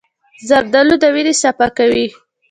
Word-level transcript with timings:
زردالو 0.47 0.95
د 1.03 1.05
وینې 1.13 1.33
صفا 1.41 1.67
کوي. 1.77 2.07